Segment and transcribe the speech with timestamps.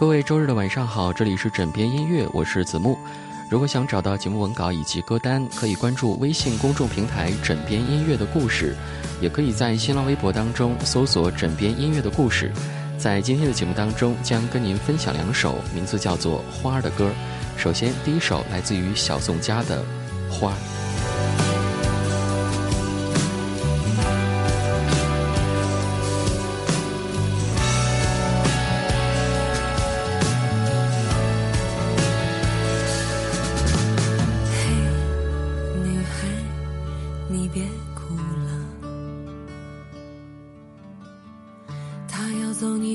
[0.00, 2.98] 各位周日的晚上好，这里是枕边音乐，我是子木。
[3.50, 8.74] 如果想找到节目文稿以及歌单，可以关注微信公众平台“枕边音乐的故事”，
[9.20, 12.50] 也可以在新浪微博当中搜索“枕边音乐的故事”。
[12.96, 17.12] 在今天的节目当中，将跟您分享两首名字叫做《花儿》的歌。
[17.58, 19.84] 首先，第一首来自于小宋佳的
[20.32, 20.50] 《花》。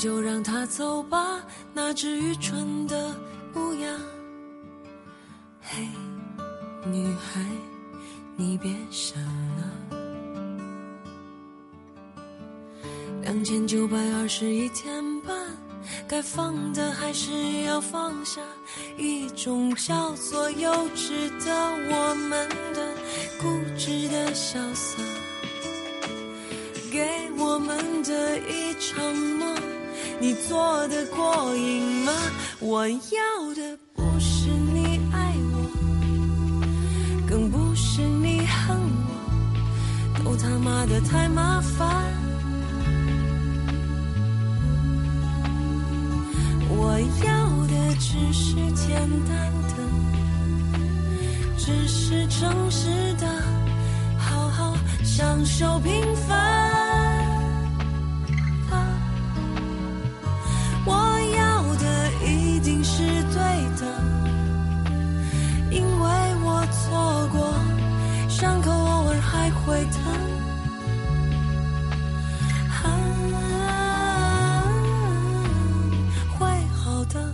[0.00, 1.42] 就让它走吧
[1.74, 3.14] 那只愚蠢的
[3.54, 3.86] 乌鸦，
[5.60, 5.86] 嘿，
[6.90, 7.44] 女孩，
[8.34, 9.98] 你别想了。
[13.20, 15.36] 两千九百二十一天半，
[16.08, 17.30] 该放的还是
[17.64, 18.40] 要放下，
[18.96, 21.54] 一种叫做幼稚的
[21.90, 22.94] 我们的
[23.38, 25.02] 固执的潇洒，
[26.90, 29.54] 给我们的一场梦。
[30.20, 32.12] 你做的过瘾吗？
[32.60, 35.56] 我要的不是你爱我，
[37.26, 38.76] 更不是你恨
[39.08, 41.88] 我，都他妈的太麻烦。
[46.68, 48.94] 我要的只是简
[49.26, 49.74] 单的，
[51.56, 53.26] 只是诚实的，
[54.18, 56.79] 好好享受平凡。
[69.70, 70.02] 会疼，
[76.36, 77.32] 会好的，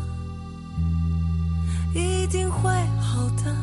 [1.94, 3.56] 一定会好的。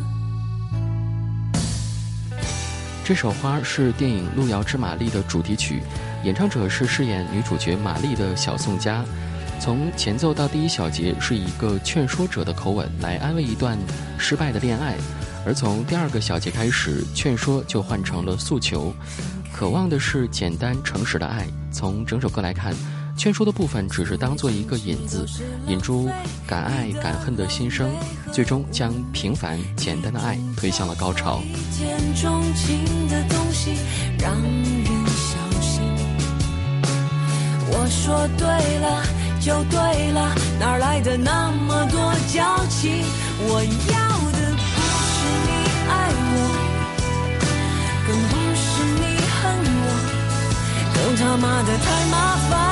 [3.06, 5.84] 这首《花》是电影《路遥知马力》的主题曲，
[6.24, 9.06] 演唱者是饰演女主角玛丽的小宋佳。
[9.60, 13.78] 从前奏到第一小节，是一个劝说者的口吻来安慰一段
[14.18, 14.98] 失败的恋爱。
[15.46, 18.94] 而从第二个小节开始，劝说就换成了诉求，
[19.52, 21.46] 渴望的是简单诚实的爱。
[21.72, 22.74] 从整首歌来看，
[23.18, 25.28] 劝说的部分只是当做一个引子，
[25.68, 26.10] 引出
[26.48, 27.92] 敢爱敢恨的心声，
[28.32, 31.42] 最终将平凡简单的爱推向了高潮。
[31.42, 33.72] 一见钟情的东西
[34.20, 35.82] 让人小心。
[37.70, 38.48] 我说对
[38.80, 39.04] 了
[39.42, 43.04] 就对了，哪来的那么多矫情？
[43.40, 43.62] 我
[43.92, 44.13] 要。
[51.34, 52.63] 他妈的太麻烦。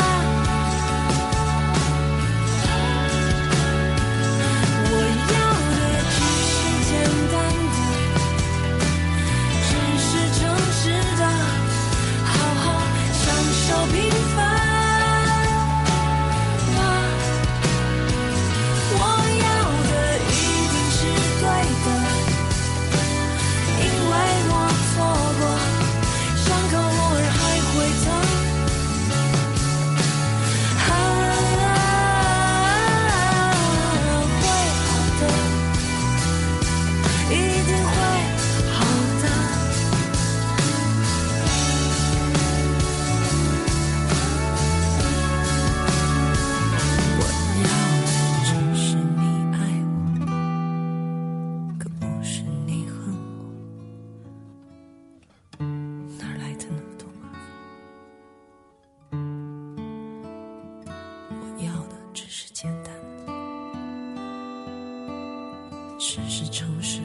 [66.13, 66.99] 只是诚实，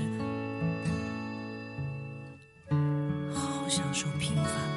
[3.32, 4.75] 好好享受平凡。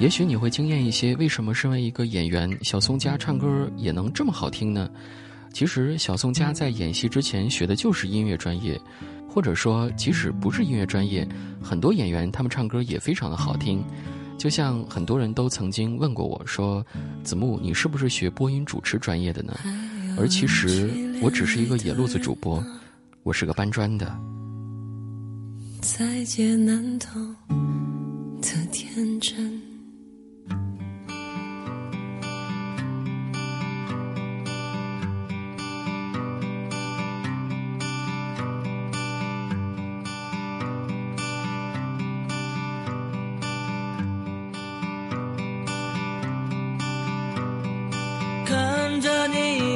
[0.00, 4.88] 也许你会惊艳一些，为什么身为一个演员，小宋佳唱歌也能这么好听呢？
[5.52, 8.80] 其实，小宋佳在演戏之前学的就是音乐专业，
[9.28, 11.28] 或者说，即使不是音乐专业，
[11.62, 13.84] 很多演员他们唱歌也非常的好听。
[14.38, 16.82] 就像很多人都曾经问过我说
[17.22, 19.54] ：“子木，你是不是学播音主持专业的呢？”
[20.16, 22.64] 而其实我只是一个野路子主播，
[23.22, 24.18] 我是个搬砖的。
[25.82, 27.20] 在劫难逃
[28.40, 29.69] 的天真。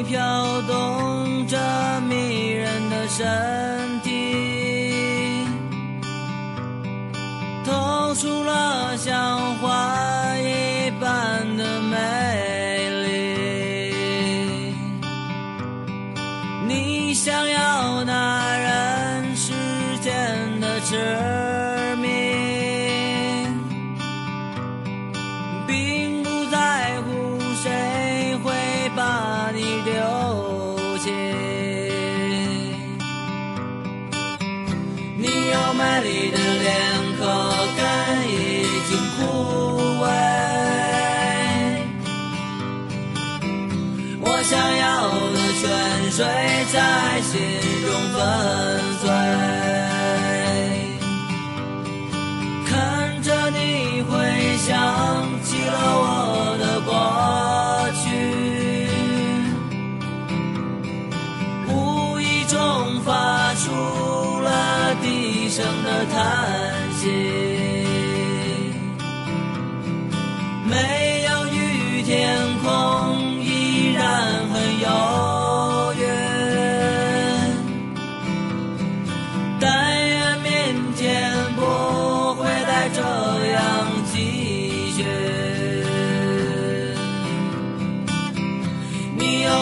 [0.05, 1.57] 飘动着
[2.09, 4.04] 迷人的身体。
[35.95, 36.73] 美丽的脸
[37.19, 37.23] 和
[37.77, 37.81] 根
[38.29, 38.33] 已
[38.89, 39.21] 经枯
[40.03, 40.05] 萎，
[44.21, 44.85] 我想要
[45.33, 45.63] 的泉
[46.11, 46.19] 水
[46.73, 46.77] 在
[47.23, 47.31] 心
[47.87, 48.19] 中粉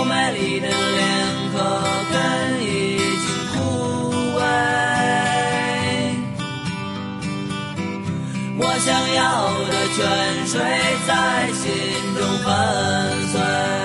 [0.05, 1.57] 美丽的脸和
[2.11, 2.15] 根
[2.63, 2.67] 已
[3.23, 3.55] 经枯
[4.39, 4.41] 萎，
[8.59, 8.61] 我。
[8.85, 9.21] 想要
[9.69, 9.99] 的泉
[10.49, 10.53] 水
[11.07, 11.11] 在
[11.53, 11.63] 心
[12.17, 12.49] 中粉
[13.31, 13.82] 碎。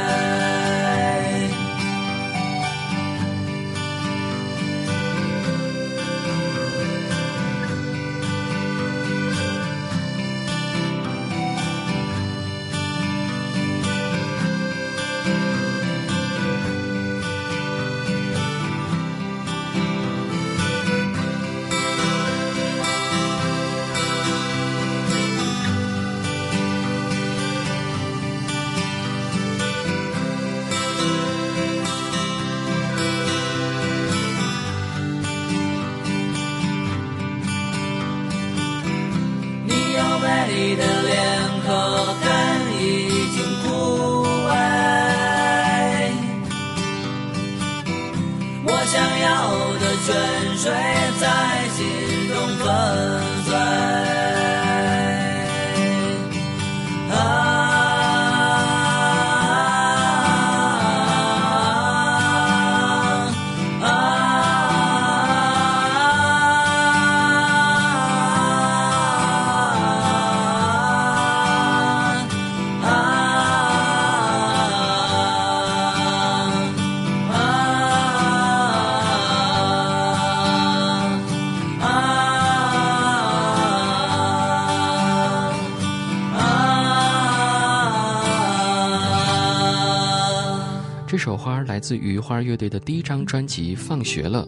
[91.18, 94.46] 这首花来自于花儿乐队的第一张专辑《放学了》，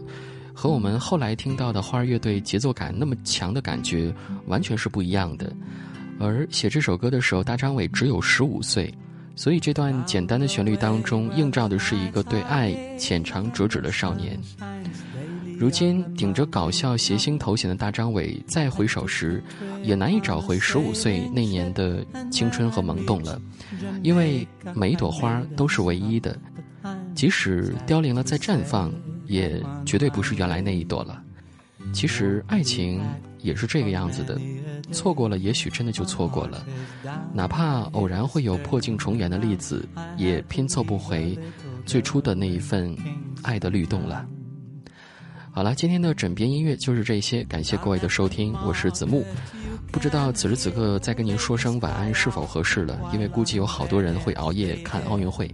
[0.53, 4.13] 和我们后来听到的花儿乐队节奏感那么强的感觉
[4.45, 5.51] 完全是不一样的。
[6.19, 8.93] 而写这首歌的时候，大张伟只有十五岁，
[9.35, 14.39] 所以这段简单的旋律当中映照的是一个对爱浅尝辄止的少年。
[15.57, 19.43] 如今顶着搞笑谐星头衔的大张伟再回首时，
[19.83, 23.41] 也难以找回十五岁那年的青春和萌动了，
[24.03, 26.38] 因为每一朵花都是唯一的。
[27.19, 28.93] 即使凋零了再绽放，
[29.27, 31.21] 也绝对不是原来那一朵了。
[31.91, 33.01] 其实爱情
[33.39, 34.39] 也是这个样子的，
[34.93, 36.65] 错过了也许真的就错过了，
[37.33, 39.85] 哪怕偶然会有破镜重圆的例子，
[40.15, 41.38] 也拼凑不回
[41.85, 42.95] 最初的那一份
[43.41, 44.25] 爱的律动了。
[45.51, 49.25] 好了，今天的枕边音乐就是这些，感谢各位的收听，我是子木。
[49.91, 55.53] 不知道此时此刻再跟您说声晚安是否合适了，因为估计有好多人会熬夜看奥运会。